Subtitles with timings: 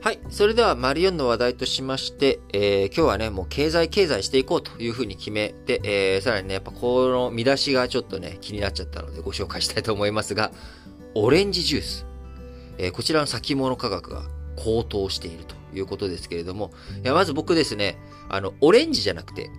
[0.00, 0.20] はい。
[0.30, 10.52] それでは、マリオンの話題としまして、えー今日はね、もう経済経済していこうというふうに決めて、えーさらにね、やっぱこの見出しがちょっとね、気になっちゃったのでご紹介したいと思いますが、
[11.14, 12.06] オレンジジュース。
[12.78, 14.22] えーこちらの先物価格が
[14.54, 16.70] 高騰しているということですけれども、
[17.02, 19.50] いや、まず僕ですね、あの、オレンジじゃなくて、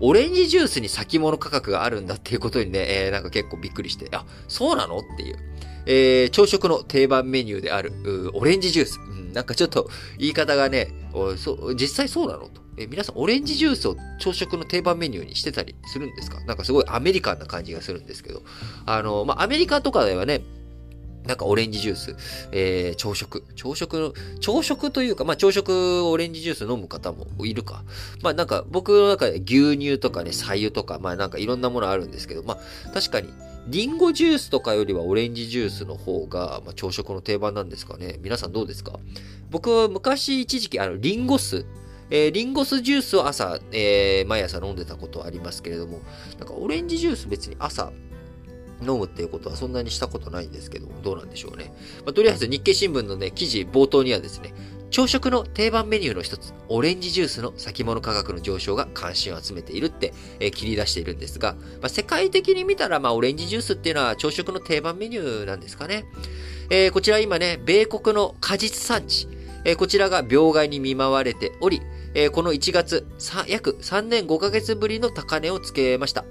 [0.00, 5.38] オレンジジュースに先物価格があるんだっていうことにね、えーなんか結構びっくりして、あ、そうなのっていう。
[5.86, 7.92] えー朝食の定番メニューである、
[8.34, 9.00] オレンジジュース。
[9.00, 9.88] うん、なんかちょっと
[10.18, 12.48] 言い方がね、おそ実際そうなの？
[12.48, 12.60] と。
[12.76, 16.40] え皆さん、オレンジジュースを朝食の定番メニューにしてたりするんですか？
[16.40, 18.42] なんかすごいアメリカンな感じがするんですけど。
[18.84, 20.40] あの、まあ、アメリカとかではね、
[21.24, 22.16] なんかオレンジジュース、
[22.50, 23.44] えー朝食。
[23.54, 27.84] 朝食の、朝食というか、まあ朝食オレンジジュース飲む方もいるか。
[28.24, 33.32] まあなんか僕の中で牛乳とかね、左右とか、まあなんかいろんなものあるんですけど、まあ確かに、
[33.68, 38.18] リンゴジュースとかよりはオレンジジュースの方が、まあ、朝食の定番なんですかね。
[38.22, 38.98] 皆さんどうですか？
[39.50, 41.66] 僕は昔一時期、あの、リンゴ酢、
[42.08, 46.00] えーリンゴ酢ジュースを朝、えー毎朝飲んでたことはありますけれども、
[46.38, 47.92] なんかオレンジジュース別に朝
[48.80, 51.70] 飲むっていうことはそんなにしたことないんですけど、どうなんでしょうね。
[52.06, 54.54] まあ、とりあえず日経新聞のね、記事冒頭にはですね、
[54.90, 66.04] 朝食の定番メニューの一つ、オレンジジュースの先物価格の上昇が関心を集めているって、えー切り出しているんですが、まあ、世界的に見たら、まあ、オレンジジュースっていうのは朝食の定番メニューなんですかね。
[66.70, 69.28] えーこちら今ね、米国の果実産地、
[69.64, 71.82] えーこちらが病害に見舞われており、
[72.14, 73.06] えこの1月、
[73.46, 76.24] 約3年5ヶ月ぶりの高値をつけました。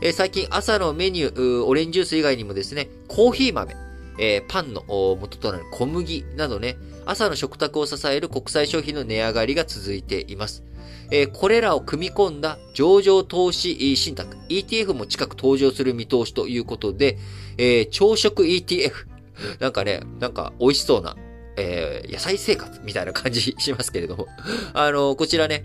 [0.00, 3.74] え最近朝のメニュー、ーオレンジジュース以外にもですね、コーヒー豆、
[4.18, 10.62] えーパンの元となる小麦などね、朝の食卓を支える国際消費の値上がりが続いています。
[11.10, 17.18] えーこれらを組み込んだ上場投資信託 ETF も近く登場する見通しということで、
[17.56, 18.92] えー朝食 ETF。
[19.60, 21.16] なんかね、なんか美味しそうな、
[21.56, 24.26] えー野菜生活みたいな感じしますけれども。
[24.74, 25.64] あのこちらね、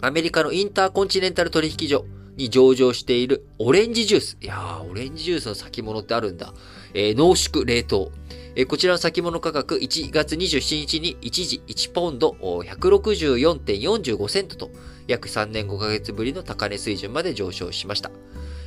[0.00, 2.04] アメリカのインターコンチネンタル取引所
[2.38, 4.38] に上場しているオレンジジュース。
[4.40, 6.54] いやー、オレンジジュースの先物ってあるんだ。
[6.94, 8.12] えー濃縮冷凍。
[8.54, 14.70] えーこちらの先物価格1月27日に一時1ポンド164.45セントと
[15.06, 18.10] 約3年5ヶ月ぶりの高値水準まで上昇しました。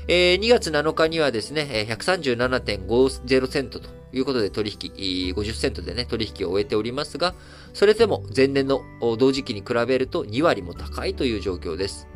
[0.07, 7.35] えー2月7日にはですね、137.50セントということで取引、50セントでね、取引を終えておりますが、
[7.73, 8.81] それでも前年の
[9.17, 12.09] 同時期に比べると2割も高いという状況です。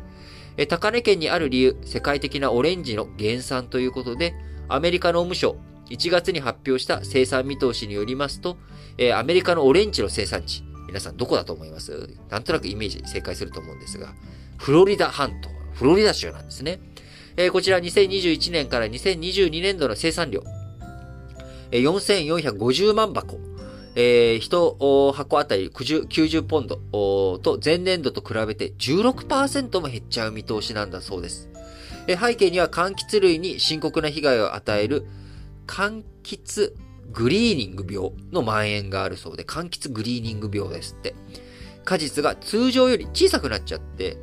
[0.56, 4.34] え高値圏にある理由、世界的なオレンジの減産ということで、
[4.68, 5.56] アメリカ農務省、
[5.90, 8.56] 1月に発表した生産見通しによりますと、
[8.98, 12.08] えアメリカのオレンジの生産地、皆さんどこだと思います？
[12.30, 14.14] なんとなくイメージ正解すると思うんですが、
[14.56, 16.80] フロリダ半島、フロリダ州なんですね。
[17.36, 20.42] えこちら2021年から2022年度の生産量、
[21.70, 23.38] え4450万箱、
[23.96, 26.76] えー、1箱あたり90 90ポンド
[27.38, 31.48] と前年度と比べて16%も減っちゃう見通しなんだそうです。
[32.06, 35.06] え背景には柑橘類に深刻な被害を与える
[35.66, 36.72] 柑橘
[37.12, 41.14] グリーニング病の蔓延があるそうで、柑橘グリーニング病ですって。
[41.84, 44.16] 果実が通常より小さくなっちゃって、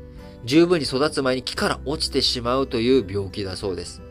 [0.46, 4.02] 十分に育つ前に木から落ちてしまうという病気だそうです。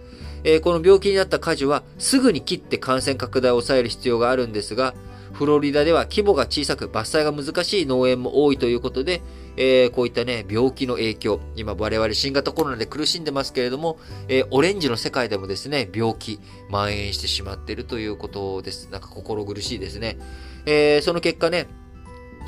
[0.44, 4.94] えーこの病気になった果樹はすぐに切って感染拡大を抑える必要があるんですが、
[5.32, 9.22] フロリダでは規模が小さく伐採が難しい農園も多いということで、
[9.56, 13.98] えーこういったね、病気の影響、今我々新型コロナで苦しんでますけれども、
[14.28, 16.38] えーオレンジの世界でもですね、病気、
[16.68, 18.88] 蔓延してしまっているということです。
[18.90, 20.18] なんか心苦しいですね。
[20.66, 21.66] えーその結果ね、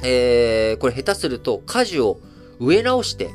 [0.02, 2.18] えーこれ下手すると果樹を
[2.60, 3.30] 植え直して、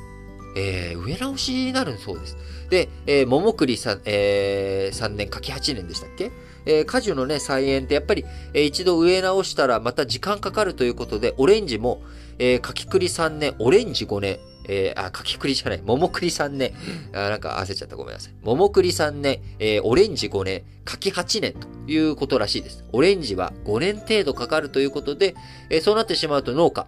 [0.56, 2.38] えー植え直しになるそうです。
[2.70, 6.32] で、えー桃栗さん、え3年、柿8年でしたっけ？
[6.66, 12.02] えー果樹のね、菜園ってやっぱり、えー一度植え直したらまた時間かかるということで、オレンジも、
[12.38, 14.40] えー柿栗3年、オレンジ5年、
[14.72, 16.74] えーあ、柿栗じゃない、桃栗3年、
[17.14, 18.34] あ、なんか焦っちゃった、ごめんなさい。
[18.44, 22.84] 桃栗3年、えーオレンジ5年、柿8年ということらしいです。
[22.92, 25.34] オレンジは5年程度かかるということで、
[25.70, 26.86] えーそうなってしまうと農家、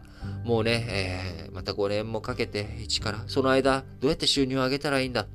[0.52, 5.26] もうね、えーまた5年もかけて一から、その間、どうやって収入を上げたらいいんだ？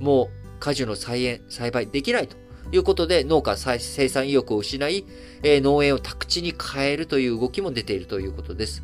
[0.00, 0.28] もう
[0.60, 2.36] 果樹の菜園、栽培できないと
[2.70, 5.06] いうことで、農家再生産意欲を失い、
[5.42, 8.82] えー農園を宅地に変えるという動きも出ているということです。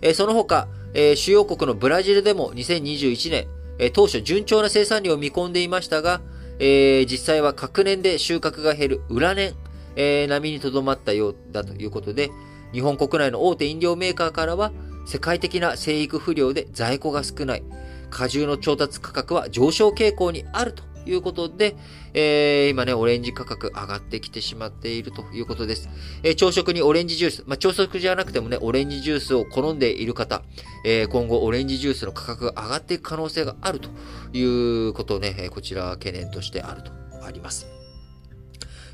[0.00, 3.48] えーその他、えー主要国のブラジルでも2021年、
[3.80, 6.20] えー当初順調な生産量を見込んでいましたが、
[6.60, 9.54] えー実際は隔年で収穫が減る裏年、
[9.96, 12.30] えー並みにとどまったようだということで、
[12.74, 14.72] 日本国内の大手飲料メーカーからは、
[15.06, 17.62] 世界的な生育不良で在庫が少ない、
[18.10, 21.76] 果汁の調達価格は上昇傾向にあるということで、
[22.14, 25.88] えー、今ね、オレンジ価格上がってきてしまっているということです。
[26.24, 30.42] えー、朝食にオレンジジュース、まあ、朝食じゃなくてもね、オレンジジュースを好んでいる方、
[30.84, 33.88] えー、今後オレンジジュースの価格が上がっていく可能性があると
[34.32, 34.42] い
[34.88, 36.90] うことをね、こちら懸念としてあると、
[37.24, 37.68] あります。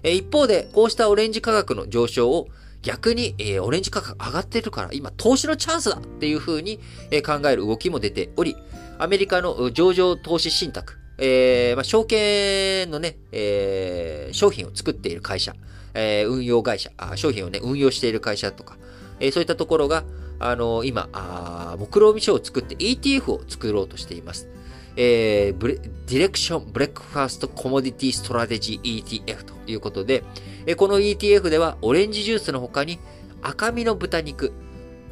[0.03, 2.49] え一方で、こうしたオレンジ価格の上昇を
[2.83, 6.81] 逆に、えー、オレンジ価格上がってるから、今投資のチャンスだっていう風に、
[7.11, 8.57] えー、考える動きも出ており、
[8.99, 15.55] アメリカの上場投資信託、えー、まあ、証券のね、えー、商品を作っている会社、
[15.95, 18.77] えー、運用会社あ、商品をね、運用している会社とか、
[19.21, 20.05] えー、そういったところが、
[20.39, 24.49] あのー、今、あ目論見書を作って ETF を作ろうとしています。
[24.97, 30.25] えー、 Direxion Breakfast Commodities Strategy ETF ということで、
[30.67, 32.99] えこの ETF ではオレンジジュースの他に
[33.43, 34.53] 赤身の豚肉、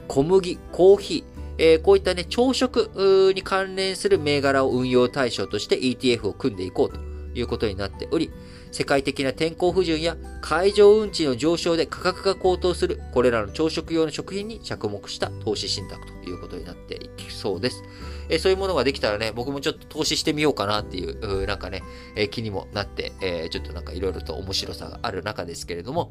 [0.07, 7.01] 小麦、コーヒー、え、こういったね、朝食に関連する銘柄を運用対象として ETF を組んでいこうと
[7.35, 8.31] いうことになっており、
[8.71, 17.83] 世界的な天候不順や海上運賃の上昇で価格が高騰するこれらの朝食用の食品に着目した投資信託ということになっていきそうです。
[18.29, 21.83] え、そういうものができたらね、僕もちょっと投資してみようかなっていう、なんかね、
[22.17, 26.11] え、気にもなって、え、ちょっとなんかいろいろと面白さがある中ですけれども、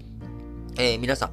[0.79, 1.31] えー、皆さん、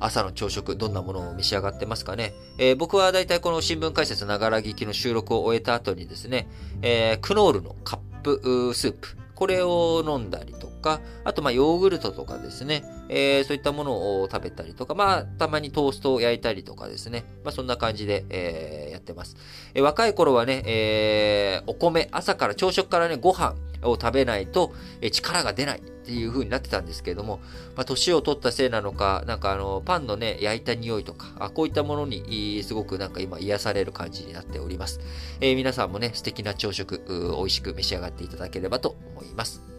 [0.00, 2.32] 朝の朝食、どんなものを召し上がってますかね？
[2.56, 6.48] えー、僕はだいたいこの新聞解説ながら聞きの収録を終えた後にですね、
[6.80, 19.36] えー、クノールのカップスープ、これを飲んだりとか、あとまヨーグルトとかですね、えー、そういったものを食べたりとか、まあたまにトーストを焼いたりとかですね、まあそんな感じで、え、ってます。
[19.74, 25.82] え、若い頃はね、えー、お米、朝から朝食からね、ご飯を食べないと、え、力が出ない。
[26.06, 27.40] っていう風になってたんですけれども、
[27.74, 35.00] まあ、年を取ったせいなのか、なんかあの、パンのね、焼いた匂いとか、あこういったものに、すごくなんか今癒される感じになっております。
[35.40, 37.02] えー、皆さんもね、素敵な朝食、
[37.36, 39.75] 美味しく召し上がっていただければと思います。